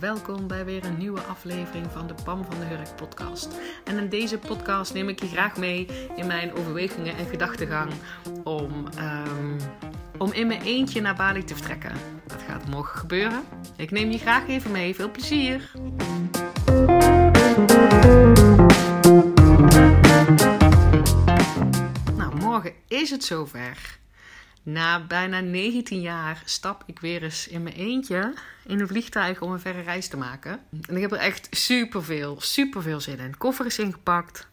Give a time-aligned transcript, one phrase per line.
[0.00, 3.48] welkom bij weer een nieuwe aflevering van de Pam van de Hurk podcast.
[3.84, 5.86] En in deze podcast neem ik je graag mee
[6.16, 7.92] in mijn overwegingen en gedachtegang
[8.44, 9.58] om, ehm,
[10.18, 11.92] om in mijn eentje naar Bali te vertrekken.
[12.26, 13.42] Dat gaat morgen gebeuren.
[13.76, 14.94] Ik neem je graag even mee.
[14.94, 15.70] Veel plezier!
[22.16, 23.97] Nou, morgen is het zover.
[24.72, 29.52] Na bijna 19 jaar stap ik weer eens in mijn eentje in een vliegtuig om
[29.52, 30.60] een verre reis te maken.
[30.88, 33.36] En ik heb er echt super veel, super veel zin in.
[33.36, 34.48] Koffer is ingepakt.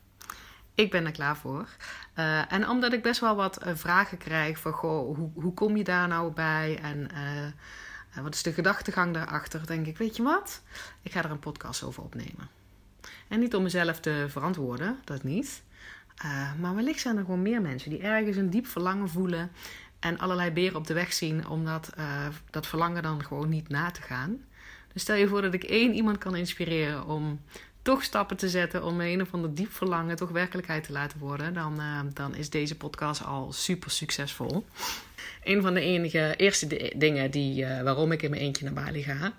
[0.76, 1.68] Ik ben er klaar voor.
[2.20, 5.78] Uh, en omdat ik best wel wat uh, vragen krijg van, goh, hoe, hoe kom
[5.78, 6.80] je daar nou bij?
[6.82, 7.10] En
[8.16, 9.68] uh, wat is de gedachtegang daarachter?
[9.68, 10.62] Denk ik, weet je wat?
[11.02, 12.50] Ik ga er een podcast over opnemen.
[13.28, 15.64] En niet om mezelf te verantwoorden, dat niet.
[16.60, 19.52] maar wellicht zijn er gewoon meer mensen die ergens een diep verlangen voelen
[20.00, 23.70] en allerlei beren op de weg zien om dat, uh, dat verlangen dan gewoon niet
[23.70, 24.44] na te gaan.
[24.94, 27.40] Dus stel je voor dat ik één iemand kan inspireren om
[27.82, 31.54] toch stappen te zetten om een of ander diep verlangen toch werkelijkheid te laten worden,
[31.54, 34.66] dan, uh, dan is deze podcast al super succesvol.
[35.44, 39.04] Een van de enige eerste dingen die, uh, waarom ik in mijn eentje naar Bali
[39.04, 39.34] ga.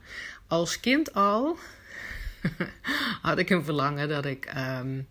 [0.46, 1.58] Als kind al
[3.22, 5.08] had ik een verlangen dat ik um,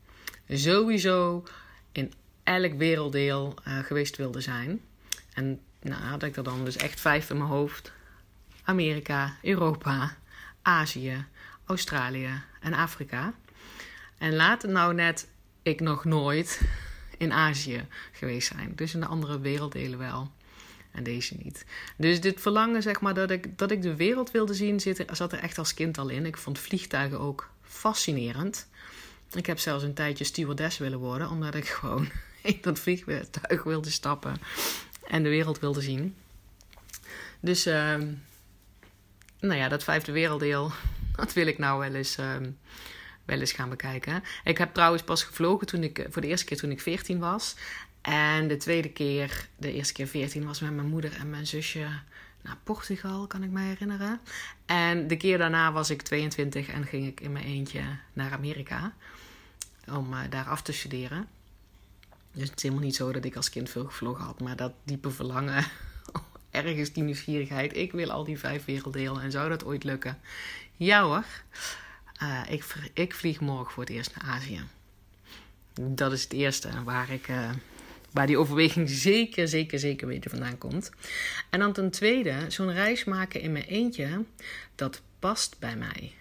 [0.50, 1.44] sowieso
[1.92, 4.82] in elk werelddeel geweest wilde zijn.
[5.36, 7.92] En nou had ik er dan dus echt vijf in mijn hoofd.
[8.64, 10.18] Amerika, Europa,
[10.62, 11.26] Azië,
[11.66, 13.34] Australië en Afrika.
[14.18, 15.28] En laat het nou net
[15.62, 16.62] ik nog nooit
[17.18, 18.72] in Azië geweest zijn.
[18.76, 20.32] Dus in de andere werelddelen wel.
[20.92, 21.66] En deze niet.
[21.98, 25.34] Dus dit verlangen, zeg maar, dat ik, dat ik de wereld wilde zien, zit, zat
[25.34, 26.26] er echt als kind al in.
[26.26, 28.68] Ik vond vliegtuigen ook fascinerend.
[29.32, 32.10] Ik heb zelfs een tijdje stewardess willen worden, omdat ik gewoon
[32.42, 34.38] in dat vliegtuig wilde stappen
[35.08, 36.16] en de wereld wilde zien.
[37.40, 37.96] Dus, uh,
[39.40, 40.72] nou ja, dat vijfde werelddeel,
[41.16, 42.36] dat wil ik nou wel eens, uh,
[43.26, 44.24] wel eens gaan bekijken.
[44.44, 47.56] Ik heb trouwens pas gevlogen toen ik, voor de eerste keer toen ik 14 was.
[48.02, 51.88] En de tweede keer, de eerste keer 14, was met mijn moeder en mijn zusje
[52.42, 54.20] naar Portugal, kan ik me herinneren.
[54.66, 57.82] En de keer daarna was ik 22 en ging ik in mijn eentje
[58.14, 58.94] naar Amerika
[59.92, 61.28] om uh, daar af te studeren.
[62.36, 64.74] Dus het is helemaal niet zo dat ik als kind veel gevlogen had, maar dat
[64.84, 65.66] diepe verlangen,
[66.50, 67.76] ergens die nieuwsgierigheid.
[67.76, 70.20] Ik wil al die vijf werelddelen en zou dat ooit lukken?
[70.76, 71.26] Ja hoor,
[72.24, 74.62] uh, ik, ik vlieg morgen voor het eerst naar Azië.
[75.74, 77.28] Dat is het eerste waar ik.
[77.28, 77.50] Uh,
[78.12, 80.92] waar die overweging zeker, zeker, zeker weten vandaan komt.
[81.50, 84.24] En dan ten tweede, zo'n reis maken in mijn eentje,
[84.76, 86.14] dat past bij mij.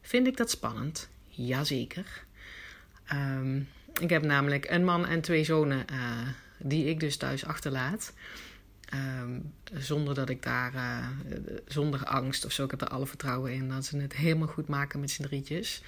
[0.00, 1.08] Vind ik dat spannend?
[1.26, 2.24] Jazeker.
[3.12, 3.68] Um,
[4.00, 5.98] ik heb namelijk een man en twee zonen uh,
[6.58, 8.12] die ik dus thuis achterlaat.
[8.94, 11.06] Um, zonder dat ik daar, uh,
[11.66, 12.64] zonder angst of zo.
[12.64, 15.82] Ik heb er alle vertrouwen in dat ze het helemaal goed maken met z'n drietjes.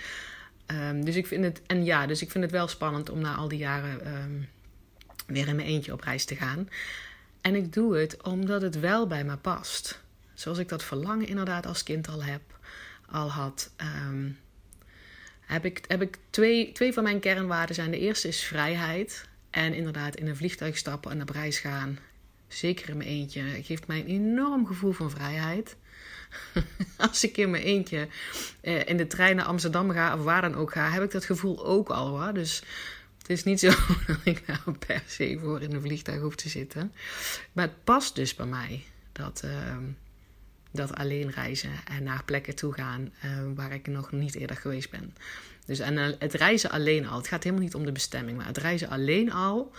[0.66, 3.34] Um, dus ik vind het, en ja, dus ik vind het wel spannend om na
[3.34, 4.48] al die jaren um,
[5.26, 6.68] weer in mijn eentje op reis te gaan.
[7.40, 10.00] En ik doe het omdat het wel bij me past.
[10.34, 12.42] Zoals ik dat verlangen inderdaad als kind al heb,
[13.06, 13.70] al had.
[15.46, 17.90] Heb ik, heb ik twee, twee van mijn kernwaarden zijn.
[17.90, 19.28] De eerste is vrijheid.
[19.50, 21.98] En inderdaad in een vliegtuig stappen en naar reis gaan.
[22.48, 23.42] Zeker in mijn eentje.
[23.62, 25.76] Geeft mij een enorm gevoel van vrijheid.
[26.96, 28.08] Als ik in mijn eentje
[28.60, 31.24] eh, in de trein naar Amsterdam ga of waar dan ook ga, heb ik dat
[31.24, 32.32] gevoel ook al hoor.
[32.34, 32.62] Dus
[33.18, 33.68] het is niet zo
[34.06, 36.92] dat ik nou per se voor in een vliegtuig hoef te zitten.
[37.52, 38.84] Maar het past dus bij mij.
[39.12, 39.76] Dat, uh,
[40.72, 44.90] dat alleen reizen en naar plekken toe gaan uh, waar ik nog niet eerder geweest
[44.90, 45.14] ben.
[45.66, 48.46] Dus en uh, het reizen alleen al, het gaat helemaal niet om de bestemming, maar
[48.46, 49.72] het reizen alleen al,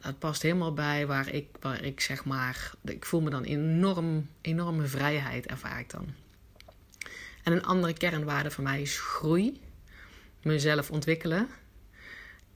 [0.00, 4.28] dat past helemaal bij waar ik, waar ik zeg maar, ik voel me dan enorm,
[4.40, 6.06] enorme vrijheid ervaar ik dan.
[7.42, 9.60] En een andere kernwaarde voor mij is groei,
[10.42, 11.48] mezelf ontwikkelen.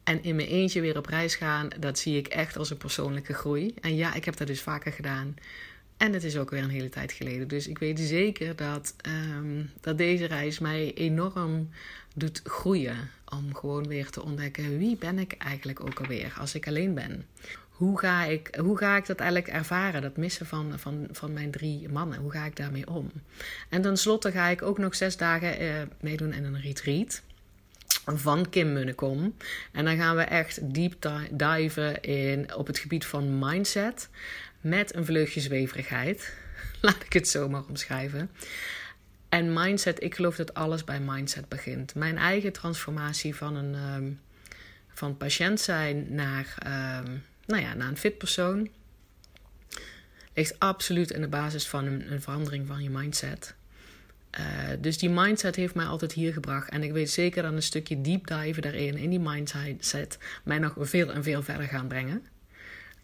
[0.05, 3.35] En in mijn eentje weer op reis gaan, dat zie ik echt als een persoonlijke
[3.35, 3.75] groei.
[3.81, 5.37] En ja, ik heb dat dus vaker gedaan.
[5.99, 7.49] En het is ook weer een hele tijd geleden.
[7.49, 8.95] Dus ik weet zeker dat,
[9.37, 11.69] um, dat deze reis mij enorm
[12.15, 13.11] doet groeien.
[13.29, 17.27] Om gewoon weer te ontdekken wie ben ik eigenlijk ook alweer als ik alleen ben.
[17.69, 21.51] Hoe ga ik, hoe ga ik dat eigenlijk ervaren, dat missen van, van, van mijn
[21.51, 22.19] drie mannen?
[22.19, 23.11] Hoe ga ik daarmee om?
[23.69, 27.23] En tenslotte ga ik ook nog zes dagen uh, meedoen in een retreat
[28.05, 29.37] van Kim Munnekom.
[29.73, 34.09] En dan gaan we echt deep diven in, op het gebied van mindset
[34.61, 36.35] met een vleugje zweverigheid.
[36.81, 38.31] Laat ik het zo maar omschrijven.
[39.29, 41.95] En mindset, ik geloof dat alles bij mindset begint.
[41.95, 44.21] Mijn eigen transformatie van een um,
[44.89, 48.69] van patiënt zijn naar, um, nou ja, naar een fit persoon
[50.39, 53.55] ligt absoluut in de basis van een verandering van je mindset.
[54.39, 54.45] Uh,
[54.81, 56.69] dus die mindset heeft mij altijd hier gebracht.
[56.69, 60.75] En ik weet zeker dat een stukje deep dive daarin, in die mindset, mij nog
[60.79, 62.27] veel en veel verder gaan brengen.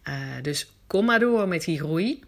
[0.09, 2.23] Uh, dus kom maar door met die groei.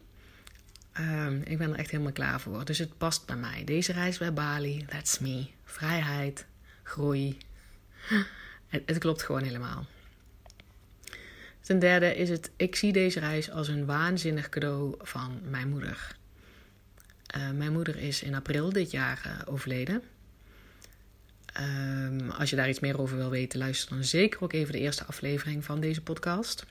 [1.01, 2.65] Uh, ik ben er echt helemaal klaar voor.
[2.65, 3.65] Dus het past bij mij.
[3.65, 5.47] Deze reis bij Bali, that's me.
[5.65, 6.47] Vrijheid,
[6.83, 7.39] groei.
[8.69, 9.87] Het klopt gewoon helemaal.
[11.61, 16.17] Ten derde is het, ik zie deze reis als een waanzinnig cadeau van mijn moeder.
[17.37, 20.03] Uh, mijn moeder is in april dit jaar uh, overleden.
[21.61, 24.79] Um, als je daar iets meer over wil weten, luister dan zeker ook even de
[24.79, 26.65] eerste aflevering van deze podcast.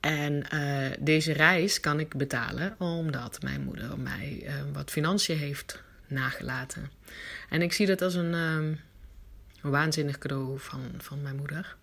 [0.00, 6.90] En uh, deze reis kan ik betalen omdat mijn moeder mij wat financiën heeft nagelaten.
[7.48, 8.80] En ik zie dat als een, um,
[9.62, 11.76] een waanzinnig cadeau van, van mijn moeder.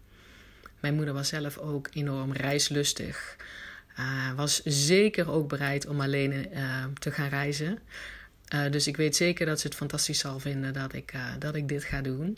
[0.80, 3.36] Mijn moeder was zelf ook enorm reislustig.
[4.00, 7.80] Uh, was zeker ook bereid om alleen uh, te gaan reizen.
[8.53, 11.68] Uh, dus ik weet zeker dat ze het fantastisch zal vinden dat ik, dat ik
[11.68, 12.38] dit ga doen.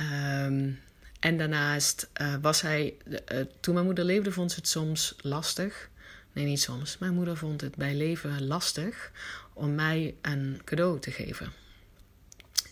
[0.00, 0.80] Um,
[1.20, 2.96] en daarnaast was hij,
[3.60, 5.88] toen mijn moeder leefde, vond ze het soms lastig.
[6.32, 6.98] Nee, niet soms.
[6.98, 9.12] Mijn moeder vond het bij leven lastig
[9.52, 11.52] om mij een cadeau te geven.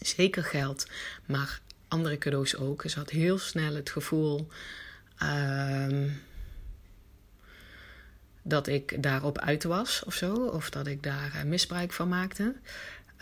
[0.01, 0.87] Zeker geld,
[1.27, 2.83] maar andere cadeaus ook.
[2.87, 4.49] Ze had heel snel het gevoel
[5.23, 6.11] uh,
[8.47, 10.35] dat ik daarop uit was of zo.
[10.35, 12.55] Of dat ik daar uh, misbruik van maakte.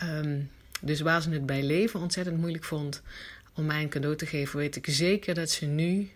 [0.03, 0.49] Um,
[0.81, 3.01] dus waar ze het bij leven ontzettend moeilijk vond
[3.53, 6.11] om mij een cadeau te geven, weet ik zeker dat ze nu,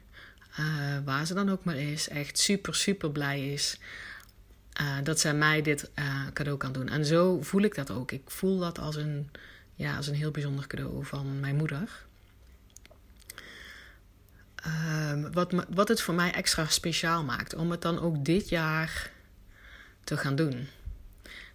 [0.59, 3.80] uh, waar ze dan ook maar is, echt super, super blij is.
[4.81, 5.89] Uh, dat zij mij dit
[6.33, 6.89] cadeau kan doen.
[6.89, 8.12] En zo voel ik dat ook.
[8.12, 9.30] Ik voel dat als een,
[9.75, 12.06] ja, als een heel bijzonder cadeau van mijn moeder.
[14.65, 17.56] Um, wat, wat het voor mij extra speciaal maakt.
[17.56, 19.12] Om het dan ook dit jaar
[20.04, 20.68] te gaan doen.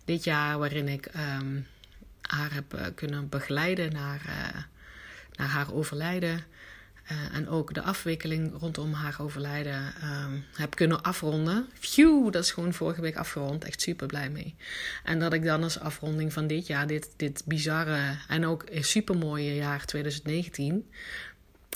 [0.05, 1.67] Dit jaar waarin ik um,
[2.21, 4.63] haar heb uh, kunnen begeleiden naar, uh,
[5.33, 6.45] naar haar overlijden.
[7.13, 11.69] Uh, en ook de afwikkeling rondom haar overlijden um, heb kunnen afronden.
[11.79, 13.65] Phew, dat is gewoon vorige week afgerond.
[13.65, 14.55] Echt super blij mee.
[15.05, 19.17] En dat ik dan als afronding van dit jaar, dit, dit bizarre en ook super
[19.17, 20.91] mooie jaar 2019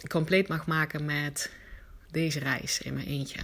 [0.08, 1.50] compleet mag maken met
[2.10, 3.40] deze reis in mijn eentje.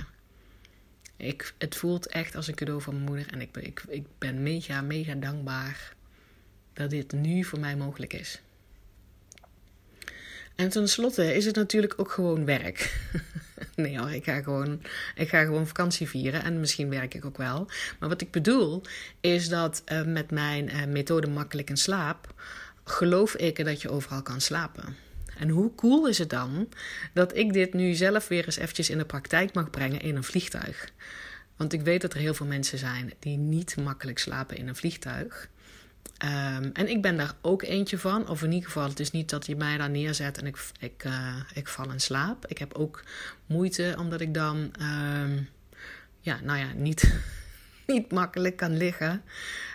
[1.16, 3.32] Ik, het voelt echt als een cadeau van mijn moeder.
[3.32, 5.94] En ik, ik, ik ben mega, mega dankbaar
[6.72, 8.40] dat dit nu voor mij mogelijk is.
[10.54, 13.00] En tenslotte is het natuurlijk ook gewoon werk.
[13.76, 14.82] nee hoor, ik ga, gewoon,
[15.14, 17.66] ik ga gewoon vakantie vieren en misschien werk ik ook wel.
[17.98, 18.82] Maar wat ik bedoel
[19.20, 22.34] is dat uh, met mijn uh, methode makkelijk in slaap...
[22.84, 24.96] geloof ik dat je overal kan slapen.
[25.38, 26.68] En hoe cool is het dan
[27.12, 30.24] dat ik dit nu zelf weer eens eventjes in de praktijk mag brengen in een
[30.24, 30.92] vliegtuig?
[31.56, 34.76] Want ik weet dat er heel veel mensen zijn die niet makkelijk slapen in een
[34.76, 35.48] vliegtuig.
[36.24, 38.28] Um, en ik ben daar ook eentje van.
[38.28, 41.04] Of in ieder geval, het is niet dat je mij daar neerzet en ik, ik,
[41.04, 42.46] uh, ik val in slaap.
[42.46, 43.02] Ik heb ook
[43.46, 45.48] moeite omdat ik dan, um,
[46.20, 47.14] ja, nou ja, niet,
[47.86, 49.22] niet makkelijk kan liggen.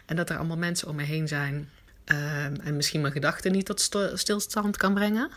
[0.05, 1.69] En dat er allemaal mensen om me heen zijn.
[2.11, 5.29] Um, en misschien mijn gedachten niet tot stilstand kan brengen.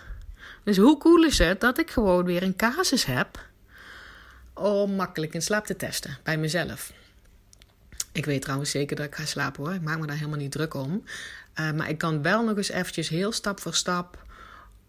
[0.65, 3.49] Dus hoe cool is het dat ik gewoon weer een casus heb
[4.55, 6.93] om makkelijk in slaap te testen bij mezelf.
[8.13, 9.75] Ik weet trouwens zeker dat ik ga slapen hoor.
[9.75, 11.05] Ik maak me daar helemaal niet druk om.
[11.61, 14.25] Uh, maar ik kan wel nog eens eventjes heel stap voor stap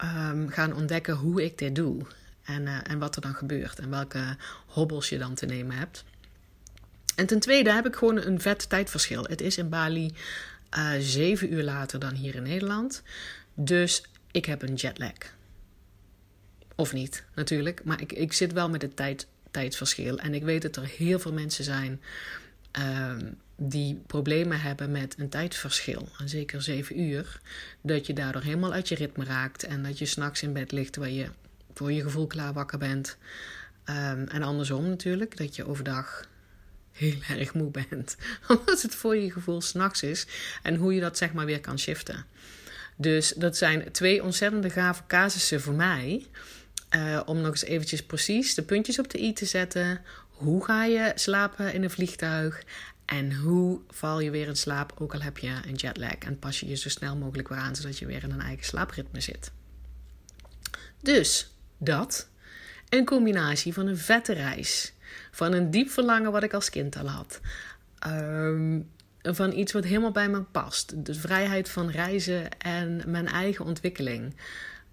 [0.04, 2.06] um, gaan ontdekken hoe ik dit doe.
[2.44, 3.80] En, uh, en wat er dan gebeurt.
[3.80, 4.36] En welke
[4.66, 6.04] hobbels je dan te nemen hebt.
[7.16, 9.24] En ten tweede heb ik gewoon een vet tijdverschil.
[9.24, 10.14] Het is in Bali
[10.78, 13.04] uh, zeven uur later dan hier in Nederland.
[13.54, 15.14] Dus ik heb een jetlag.
[16.76, 17.84] Of niet, natuurlijk.
[17.84, 20.20] Maar ik, ik zit wel met het tijd, tijdsverschil.
[20.20, 22.02] En ik weet dat er heel veel mensen zijn
[22.80, 26.10] um, die problemen hebben met een tijdverschil.
[26.18, 27.40] En zeker zeven uur.
[27.82, 29.64] Dat je daardoor helemaal uit je ritme raakt.
[29.64, 31.28] En dat je s'nachts in bed ligt terwijl je
[31.74, 33.18] voor je gevoel klaar wakker bent.
[33.86, 35.38] Um, en andersom natuurlijk.
[35.38, 36.30] Dat je overdag
[36.92, 38.16] heel erg moe bent.
[38.48, 40.26] Omdat het voor je gevoel s'nachts is.
[40.64, 42.26] En hoe je dat zeg maar weer kan shiften.
[42.96, 46.28] Dus dat zijn twee ontzettende gave casussen voor mij.
[46.96, 50.02] Uh, om nog eens eventjes precies de puntjes op de i te zetten.
[50.30, 52.64] Hoe ga je slapen in een vliegtuig?
[53.06, 56.14] En hoe val je weer in slaap, ook al heb je een jetlag?
[56.14, 58.66] En pas je je zo snel mogelijk weer aan, zodat je weer in een eigen
[58.66, 59.52] slaapritme zit.
[61.02, 62.30] Dus dat.
[62.90, 64.94] Een combinatie van een vette reis.
[65.32, 67.40] Van een diep verlangen wat ik als kind al had.
[68.08, 68.90] Um,
[69.22, 71.06] van iets wat helemaal bij me past.
[71.06, 74.36] De vrijheid van reizen en mijn eigen ontwikkeling.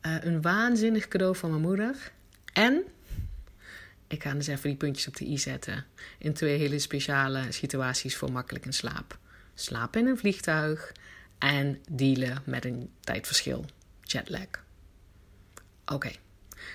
[0.02, 2.12] Uh, een waanzinnig cadeau van mijn moeder.
[2.52, 2.84] En
[4.06, 5.84] ik ga dus even die puntjes op de i zetten.
[6.18, 9.18] In twee hele speciale situaties voor makkelijk in slaap.
[9.54, 10.92] slapen in een vliegtuig
[11.38, 13.64] en dealen met een tijdverschil,
[14.02, 14.46] jetlag.
[15.86, 16.10] Oké,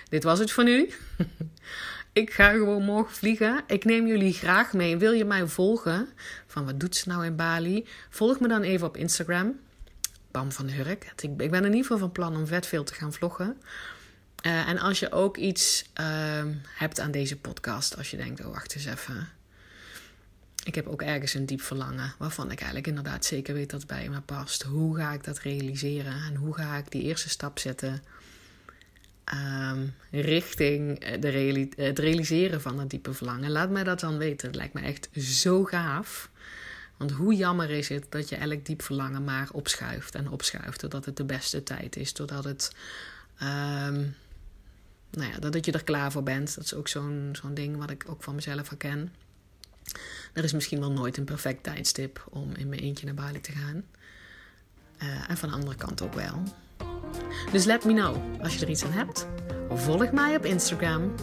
[0.08, 0.90] dit was het voor nu.
[2.14, 3.64] ik ga gewoon morgen vliegen.
[3.66, 4.96] Ik neem jullie graag mee.
[4.96, 6.08] Wil je mij volgen?
[6.46, 7.86] Van wat doet ze nou in Bali?
[8.10, 9.58] Volg me dan even op Instagram.
[10.30, 11.12] Bam van Hurk.
[11.16, 13.56] Ik ben in ieder geval van plan om vet veel te gaan vloggen.
[14.46, 16.44] Uh, en als je ook iets uh,
[16.74, 19.28] hebt aan deze podcast, als je denkt, oh wacht eens even.
[20.64, 23.88] Ik heb ook ergens een diep verlangen, waarvan ik eigenlijk inderdaad zeker weet dat het
[23.90, 24.62] bij me past.
[24.62, 28.02] Hoe ga ik dat realiseren en hoe ga ik die eerste stap zetten
[29.34, 33.50] um, richting de reali het realiseren van dat diepe verlangen?
[33.50, 34.46] Laat mij dat dan weten.
[34.46, 36.30] Het lijkt me echt zo gaaf.
[36.96, 41.04] Want hoe jammer is het dat je elk diep verlangen maar opschuift en opschuift, doordat
[41.04, 42.72] het de beste tijd is, doordat het.
[43.42, 44.14] Um,
[45.10, 46.54] nou ja, dat je er klaar voor bent.
[46.54, 49.12] Dat is ook zo'n zo'n ding wat ik ook van mezelf herken.
[50.32, 53.52] Er is misschien wel nooit een perfect tijdstip om in mijn eentje naar Bali te
[53.52, 53.84] gaan.
[55.02, 56.42] Uh, en van de andere kant ook wel.
[57.52, 59.26] Dus let me know als je er iets aan hebt.
[59.74, 61.14] Volg mij op Instagram.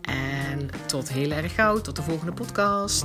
[0.00, 1.80] En tot heel erg gauw.
[1.80, 3.04] Tot de volgende podcast.